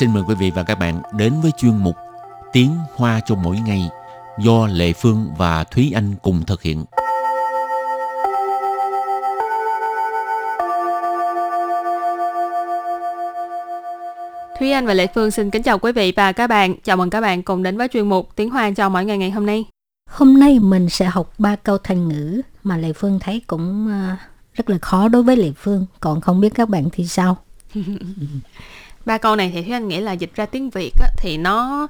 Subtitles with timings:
[0.00, 1.96] xin mời quý vị và các bạn đến với chuyên mục
[2.52, 3.88] Tiếng Hoa cho mỗi ngày
[4.38, 6.84] do Lệ Phương và Thúy Anh cùng thực hiện.
[14.58, 16.74] Thúy Anh và Lệ Phương xin kính chào quý vị và các bạn.
[16.82, 19.30] Chào mừng các bạn cùng đến với chuyên mục Tiếng Hoa cho mỗi ngày ngày
[19.30, 19.64] hôm nay.
[20.10, 24.16] Hôm nay mình sẽ học ba câu thành ngữ mà Lệ Phương thấy cũng ờ,
[24.54, 25.86] rất là khó đối với Lệ Phương.
[26.00, 27.36] Còn không biết các bạn thì sao?
[29.06, 31.86] ba câu này thì Thúy Anh nghĩ là dịch ra tiếng Việt á, thì nó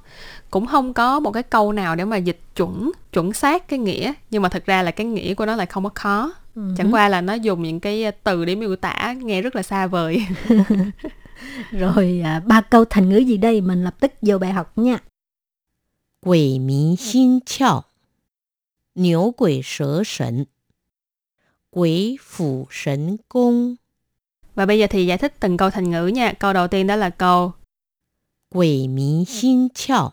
[0.50, 4.12] cũng không có một cái câu nào để mà dịch chuẩn chuẩn xác cái nghĩa
[4.30, 6.32] nhưng mà thật ra là cái nghĩa của nó lại không có khó.
[6.56, 6.76] Uh-huh.
[6.76, 9.86] chẳng qua là nó dùng những cái từ để miêu tả nghe rất là xa
[9.86, 10.26] vời.
[11.70, 13.60] Rồi à, ba câu thành ngữ gì đây?
[13.60, 14.98] Mình lập tức vô bài học nha.
[16.26, 17.84] Quỷ mí xin chào.
[18.94, 20.44] Niu quỷ sở sẩn.
[21.70, 23.74] Quỷ phủ sẩn cung
[24.60, 26.32] và bây giờ thì giải thích từng câu thành ngữ nha.
[26.32, 27.52] Câu đầu tiên đó là câu
[28.54, 30.12] Quỷ mí xin chào.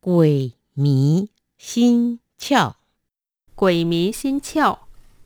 [0.00, 1.26] Quỷ mí
[1.58, 2.74] xin chào.
[3.56, 4.78] Quỷ mí xin chào.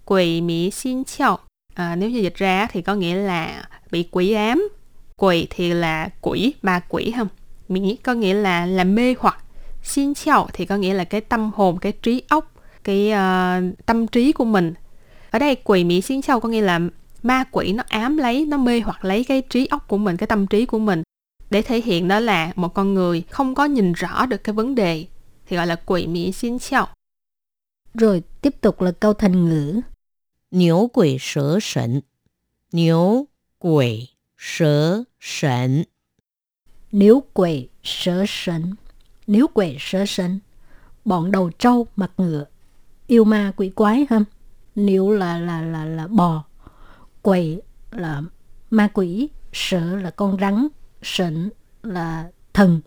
[0.05, 1.39] Quỷ mí xin chào.
[1.75, 4.69] À, Nếu như dịch ra thì có nghĩa là bị quỷ ám.
[5.17, 7.29] Quỷ thì là quỷ, ma quỷ không?
[7.69, 9.45] Mí có nghĩa là làm mê hoặc.
[9.83, 12.53] Xin chào thì có nghĩa là cái tâm hồn, cái trí óc
[12.85, 14.75] Cái uh, tâm trí của mình.
[15.31, 16.81] Ở đây quỷ mỹ xin chào có nghĩa là
[17.23, 20.27] ma quỷ nó ám lấy nó mê hoặc lấy cái trí óc của mình cái
[20.27, 21.03] tâm trí của mình
[21.51, 24.75] để thể hiện đó là một con người không có nhìn rõ được cái vấn
[24.75, 25.07] đề
[25.47, 26.89] thì gọi là quỷ mỹ xin chào.
[27.95, 29.81] Rồi tiếp tục là câu thành ngữ.
[30.51, 32.01] Niu quỷ sở sẩn.
[32.73, 33.27] Niu
[33.59, 35.85] quỷ sở sẩn.
[36.93, 38.75] Niu quỷ sở sẩn.
[39.27, 40.39] Niu quỷ sở sẩn.
[41.05, 42.45] Bọn đầu trâu mặt ngựa.
[43.07, 44.21] Yêu ma quỷ quái ha
[44.75, 46.45] Niu là là là là bò
[47.23, 47.59] quỷ
[47.91, 48.23] là
[48.71, 50.69] ma quỷ sợ là con rắn
[51.03, 51.51] sịnh
[51.83, 52.81] là thần.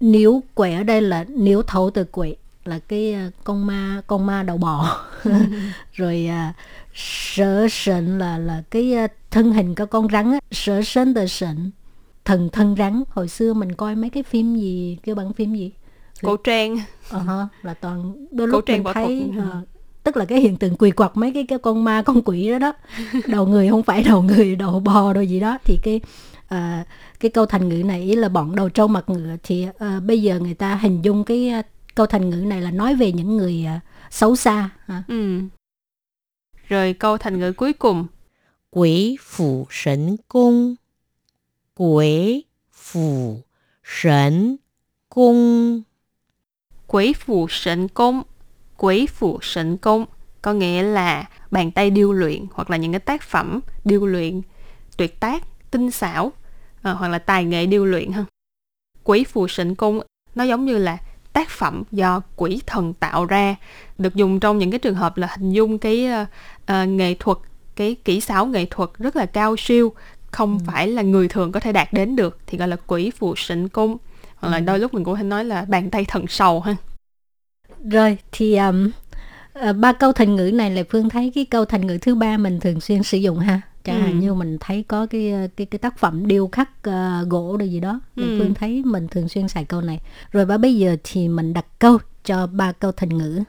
[0.00, 4.26] Nếu quỷ ở đây là nếu thấu từ quỷ là cái à, con ma con
[4.26, 5.00] ma đầu bò.
[5.92, 6.54] Rồi à,
[6.94, 11.70] sở sịnh là là cái à, thân hình của con rắn sở sến từ sịnh
[12.24, 15.72] thần thân rắn hồi xưa mình coi mấy cái phim gì cái bản phim gì?
[16.22, 16.76] Cổ trang.
[17.10, 19.68] Uh-huh, là toàn đôi lúc mình thấy uh,
[20.02, 22.58] tức là cái hiện tượng quỳ quặt mấy cái cái con ma con quỷ đó
[22.58, 22.72] đó.
[23.26, 25.58] Đầu người không phải đầu người đầu bò đâu gì đó.
[25.64, 26.00] Thì cái
[26.48, 26.84] à,
[27.20, 30.40] cái câu thành ngữ này là bọn đầu trâu mặt ngựa thì à, bây giờ
[30.40, 31.62] người ta hình dung cái à,
[31.94, 33.80] câu thành ngữ này là nói về những người à,
[34.10, 35.02] xấu xa ha.
[35.08, 35.40] Ừ.
[36.68, 38.06] rồi câu thành ngữ cuối cùng.
[38.70, 40.74] Quỷ phủ sấn cung.
[41.74, 43.40] Quỷ phủ
[43.84, 44.56] sấn
[45.08, 45.82] cung.
[46.86, 48.22] Quỷ phủ sấn cung
[48.82, 50.04] quỷ phụ sịnh công
[50.42, 54.40] có nghĩa là bàn tay điêu luyện hoặc là những cái tác phẩm điêu luyện
[54.96, 56.32] tuyệt tác tinh xảo
[56.82, 58.24] à, hoặc là tài nghệ điêu luyện hơn
[59.04, 60.00] quỷ phù sịnh cung
[60.34, 60.98] nó giống như là
[61.32, 63.56] tác phẩm do quỷ thần tạo ra
[63.98, 66.28] được dùng trong những cái trường hợp là hình dung cái uh,
[66.72, 67.38] uh, nghệ thuật
[67.76, 69.92] cái kỹ xảo nghệ thuật rất là cao siêu
[70.30, 70.64] không ừ.
[70.66, 73.68] phải là người thường có thể đạt đến được thì gọi là quỷ phù sịnh
[73.68, 73.96] cung
[74.36, 74.64] hoặc là ừ.
[74.64, 76.76] đôi lúc mình cũng hay nói là bàn tay thần sầu ha
[77.83, 78.91] rồi thì um,
[79.69, 82.37] uh, ba câu thành ngữ này là phương thấy cái câu thành ngữ thứ ba
[82.37, 84.17] mình thường xuyên sử dụng ha chẳng hạn ừ.
[84.17, 87.79] như mình thấy có cái cái cái tác phẩm điêu khắc uh, gỗ rồi gì
[87.79, 88.35] đó ừ.
[88.39, 89.99] phương thấy mình thường xuyên xài câu này
[90.31, 93.43] rồi và bây giờ thì mình đặt câu cho ba câu thành ngữ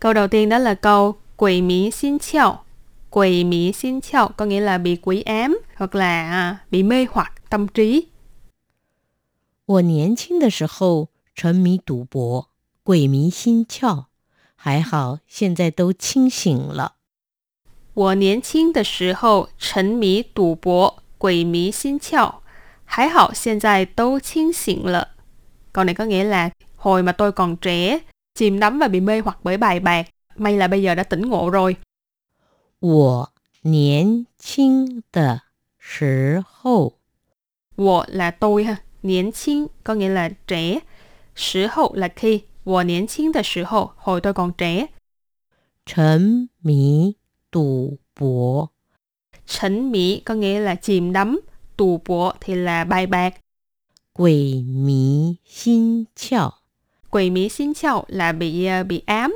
[0.00, 2.64] câu đầu tiên đó là câu quỷ mỹ xin chào
[3.10, 7.06] quỷ mỹ xin chào có nghĩa là bị quỷ ám hoặc là à, bị mê
[7.10, 8.08] hoặc tâm trí
[9.66, 12.47] 我年轻的时候沉迷赌博，
[12.88, 14.06] 鬼迷心窍，
[14.54, 16.96] 还好现在都清醒了。
[17.94, 22.36] 我年轻的时候沉迷赌博，鬼迷心窍，
[22.84, 25.14] 还好现在都清醒了。
[25.72, 28.00] Câu này có nghĩa là hồi mà tôi còn trẻ,
[28.34, 30.06] chìm đắm và bị mê hoặc bởi bài bạc,
[30.36, 31.76] may là bây giờ đã tỉnh ngộ rồi.
[32.80, 35.42] 我年轻的
[35.78, 36.94] 时候，
[37.76, 40.80] 我 là tôi ha, 年轻 có nghĩa là trẻ,
[41.34, 44.88] 时候 là khi, 我年轻的时候, hồi tôi còn trẻ.
[45.86, 47.16] 沉迷
[47.50, 48.70] 赌博.
[49.46, 51.40] 沉迷có nghĩa là chìm đắm,
[51.76, 53.34] tù bộ thì là bài bạc.
[54.12, 56.52] Quỷ mí xin chào.
[57.10, 59.34] Quỷ mí xin chào là bị à, bị ám.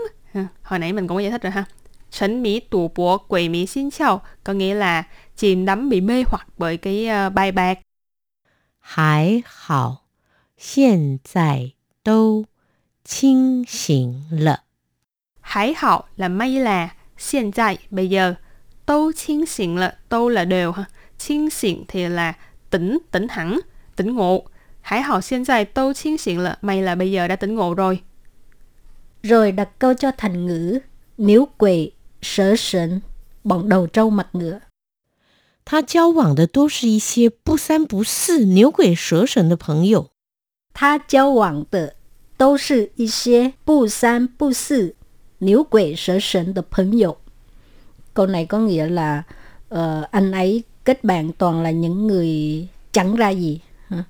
[0.62, 1.64] Hồi nãy mình cũng có giải thích rồi ha.
[2.10, 5.04] 沉mí tù bộ, quỷ mí xin chào có nghĩa là
[5.36, 7.78] chìm đắm bị mê hoặc bởi cái uh, bài bạc.
[8.78, 10.00] Hải hảo,
[10.74, 11.74] hiện tại
[12.04, 12.44] đâu
[13.04, 14.64] 清醒了。
[15.40, 18.34] 还好 là may là, hiện tại bây giờ,
[18.86, 20.86] đâu 清醒了, đâu là đều ha.
[21.18, 22.34] 清醒thì là
[22.70, 23.60] tỉnh, tỉnh hẳn,
[23.96, 24.44] tỉnh ngộ.
[24.80, 28.02] Hải hảo hiện tại都清醒了, may là bây giờ đã tỉnh ngộ rồi.
[29.22, 30.78] Rồi đặt câu cho thành ngữ
[31.18, 31.92] Nếu quỷ,
[32.22, 33.00] sở sần,
[33.44, 34.60] bọn đầu trâu mặt ngựa.
[35.64, 40.10] 他交往的都是一些不三不四、牛鬼蛇神的朋友。
[40.72, 41.96] 他交往的
[42.42, 44.94] 都是一些不三不四、
[45.38, 47.18] 牛鬼蛇神的朋友.
[48.14, 49.22] Câu này có nghĩa là
[49.74, 53.60] uh, anh ấy kết bạn toàn là những người chẳng ra gì.
[53.88, 54.04] Hả?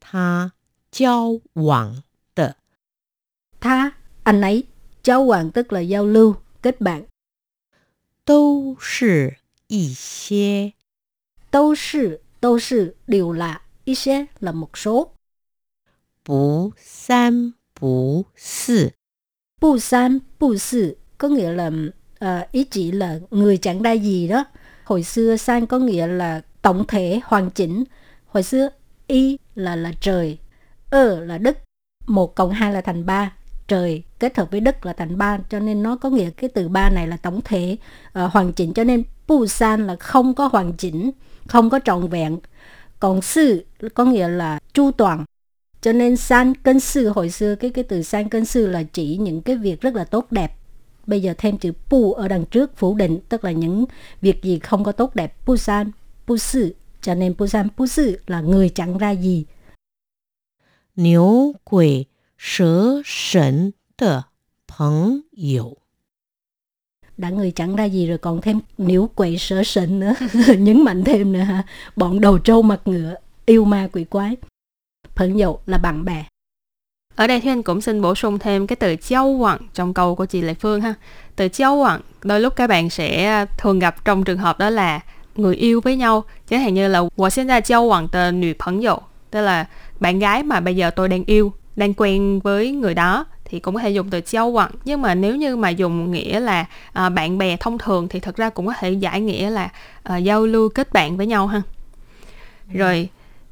[0.00, 0.52] 他
[0.90, 2.02] 交往
[2.34, 2.56] 的
[3.60, 3.92] Tha,
[4.22, 4.64] anh ấy,
[5.04, 7.04] giao往tức là giao lưu, kết bạn.
[8.24, 9.36] 都是
[9.68, 10.72] 一些
[11.50, 15.10] Đâu sự, đâu sự đều là, ý些là một số.
[16.22, 18.92] 不三不四
[19.64, 21.70] Bu san, bu sự có nghĩa là
[22.18, 24.44] ờ, ý chỉ là người chẳng ra gì đó.
[24.84, 27.84] Hồi xưa san có nghĩa là tổng thể, hoàn chỉnh.
[28.26, 28.68] Hồi xưa
[29.06, 30.38] y là là trời,
[30.90, 31.58] ơ là đất,
[32.06, 33.32] một cộng hai là thành ba.
[33.68, 36.68] Trời kết hợp với đất là thành ba, cho nên nó có nghĩa cái từ
[36.68, 37.76] ba này là tổng thể,
[38.12, 38.74] ờ, hoàn chỉnh.
[38.74, 41.10] Cho nên bu san là không có hoàn chỉnh,
[41.48, 42.38] không có trọn vẹn.
[43.00, 45.24] Còn sư có nghĩa là chu toàn,
[45.81, 49.17] cho nên san cân sư hồi xưa cái cái từ san cân sư là chỉ
[49.17, 50.55] những cái việc rất là tốt đẹp.
[51.07, 53.85] Bây giờ thêm chữ pu ở đằng trước phủ định tức là những
[54.21, 55.35] việc gì không có tốt đẹp.
[55.45, 55.91] Pu san
[56.27, 56.75] pu sư.
[57.01, 59.45] Cho nên pu san pu sư là người chẳng ra gì.
[60.95, 62.05] Nếu quỷ
[62.37, 63.71] sở sẩn
[67.19, 70.13] đã người chẳng ra gì rồi còn thêm nếu quỷ sở sịnh nữa.
[70.57, 71.63] Nhấn mạnh thêm nữa ha.
[71.95, 73.15] Bọn đầu trâu mặt ngựa
[73.45, 74.37] yêu ma quỷ quái.
[75.18, 76.24] 朋友 là bạn bè
[77.16, 80.14] Ở đây thì anh cũng xin bổ sung thêm cái từ giao quặng trong câu
[80.14, 80.94] của chị Lệ Phương ha.
[81.36, 85.00] Từ giao quặng đôi lúc các bạn sẽ thường gặp trong trường hợp đó là
[85.36, 86.24] người yêu với nhau.
[86.48, 89.66] Chẳng hạn như là 我现在交往的女朋友 tức là
[90.00, 93.74] bạn gái mà bây giờ tôi đang yêu, đang quen với người đó thì cũng
[93.74, 97.08] có thể dùng từ giao quặng nhưng mà nếu như mà dùng nghĩa là à,
[97.08, 99.68] bạn bè thông thường thì thật ra cũng có thể giải nghĩa là
[100.02, 101.62] à, giao lưu kết bạn với nhau ha
[102.72, 103.08] rồi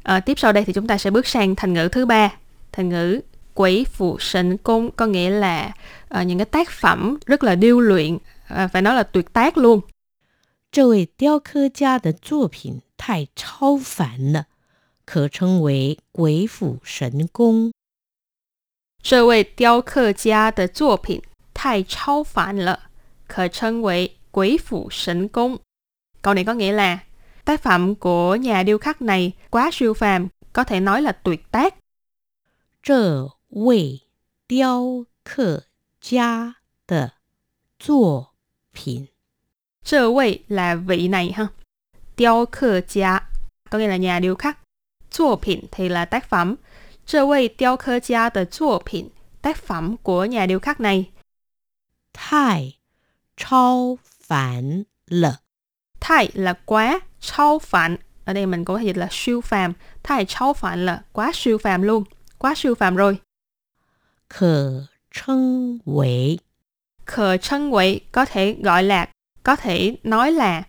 [0.06, 2.32] à, tiếp sau đây thì chúng ta sẽ bước sang thành ngữ thứ ba
[2.72, 3.20] thành ngữ
[3.54, 5.72] quỷ phụ sinh cung có nghĩa là
[6.08, 9.56] à, những cái tác phẩm rất là điêu luyện à, phải nói là tuyệt tác
[9.56, 9.80] luôn
[10.72, 14.46] 这位雕刻家的作品太超凡了，
[15.04, 17.72] 可称为鬼斧神工。
[19.02, 21.20] 这位雕刻家的作品
[21.52, 22.88] 太超凡了，
[23.28, 25.58] 可称为鬼斧神工。
[26.22, 27.00] Câu này có nghĩa là
[27.47, 31.51] Tác phẩm của nhà điêu khắc này quá siêu phàm, có thể nói là tuyệt
[31.51, 31.75] tác.
[32.83, 33.99] Trờ vị
[34.49, 35.59] điêu khắc
[36.01, 36.53] gia
[36.87, 37.07] de
[37.83, 38.23] zuo
[38.75, 39.05] pin.
[39.83, 41.47] Trờ vị là vị này ha.
[42.17, 43.29] Điêu khở gia
[43.69, 44.57] có nghĩa là nhà điêu khắc.
[45.11, 46.55] Zuo pin thì là tác phẩm.
[47.05, 49.09] Trờ vị điêu khở gia de zuo pin
[49.41, 51.09] tác phẩm của nhà điêu khắc này.
[52.13, 52.77] Thái,
[53.37, 55.33] chao phản lợ.
[55.99, 57.96] Thái là quá, 超phản.
[58.24, 59.72] Ở đây mình cũng có thể dịch là siêu phàm.
[60.02, 62.04] Thái超phản là quá siêu phàm luôn.
[62.38, 63.18] Quá siêu phàm rồi.
[64.28, 66.38] 可称为
[67.04, 69.08] Khờ chân quỷ có thể gọi là,
[69.42, 70.62] có thể nói là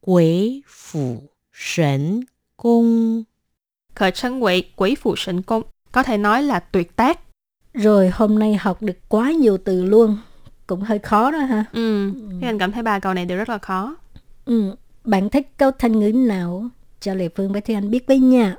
[0.00, 3.24] 鬼斧神工。
[3.94, 5.62] khờ chân quỷ, quỷ phụ sinh công.
[5.92, 7.20] Có thể nói là tuyệt tác.
[7.74, 10.18] rồi hôm nay học được quá nhiều từ luôn
[10.66, 12.12] cũng hơi khó đó ha Ừ.
[12.40, 13.96] Thế anh cảm thấy ba câu này đều rất là khó.
[14.44, 14.74] Ừ,
[15.05, 16.69] bạn thích câu thanh ngữ nào?
[16.99, 18.55] Cho Lệ Phương với Thúy Anh biết với nha.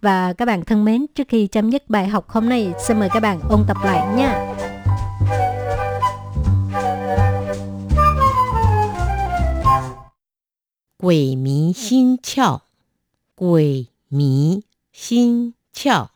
[0.00, 3.08] Và các bạn thân mến, trước khi chấm dứt bài học hôm nay, xin mời
[3.12, 4.54] các bạn ôn tập lại nha.
[11.02, 12.60] Quỷ mí xin chào
[13.36, 14.60] Quỷ mí
[14.92, 16.08] xin chào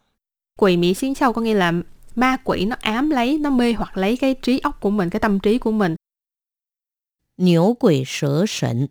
[0.56, 1.72] Quỷ mí xin chào có nghĩa là
[2.14, 5.20] ma quỷ nó ám lấy, nó mê hoặc lấy cái trí óc của mình, cái
[5.20, 5.96] tâm trí của mình.
[7.36, 8.86] Nhiều quỷ sở sẩn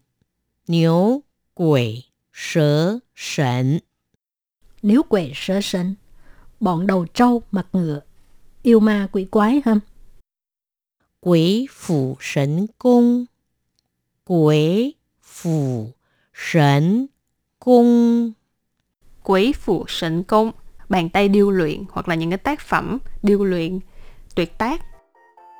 [0.66, 1.22] 牛
[1.54, 3.80] 鬼蛇神，
[4.82, 5.94] Nếu quệ sơ sân,
[6.60, 8.00] bọn đầu trâu mặt ngựa,
[8.62, 9.80] yêu ma quỷ quái ha.
[11.20, 13.26] 鬼斧神工，
[14.24, 15.94] 鬼斧
[16.32, 17.08] 神
[17.58, 18.34] 工。
[19.22, 20.52] Quỷ phụ sinh công,
[20.88, 23.80] bàn tay điêu luyện hoặc là những cái tác phẩm điêu luyện
[24.34, 24.80] tuyệt tác.